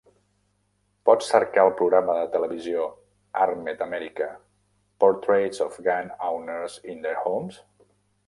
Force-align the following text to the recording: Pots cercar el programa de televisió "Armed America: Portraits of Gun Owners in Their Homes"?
Pots 1.09 1.27
cercar 1.33 1.65
el 1.69 1.73
programa 1.81 2.13
de 2.19 2.23
televisió 2.35 2.87
"Armed 3.45 3.83
America: 3.87 4.29
Portraits 5.05 5.61
of 5.69 5.79
Gun 5.89 6.09
Owners 6.31 6.79
in 6.95 7.05
Their 7.05 7.21
Homes"? 7.27 7.61